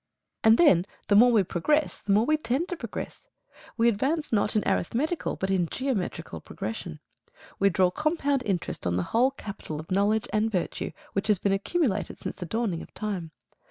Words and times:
And 0.43 0.57
then 0.57 0.87
the 1.09 1.15
more 1.15 1.31
we 1.31 1.43
progress 1.43 1.99
the 1.99 2.11
more 2.11 2.25
we 2.25 2.35
tend 2.35 2.69
to 2.69 2.75
progress. 2.75 3.27
We 3.77 3.87
advance 3.87 4.33
not 4.33 4.55
in 4.55 4.67
arithmetical 4.67 5.35
but 5.35 5.51
in 5.51 5.67
geometrical 5.69 6.41
progression. 6.41 6.99
We 7.59 7.69
draw 7.69 7.91
compound 7.91 8.41
interest 8.43 8.87
on 8.87 8.97
the 8.97 9.03
whole 9.13 9.29
capital 9.29 9.79
of 9.79 9.91
knowledge 9.91 10.27
and 10.33 10.49
virtue 10.51 10.89
which 11.13 11.27
has 11.27 11.37
been 11.37 11.53
accumulated 11.53 12.17
since 12.17 12.35
the 12.37 12.47
dawning 12.47 12.81
of 12.81 12.91
time. 12.95 13.29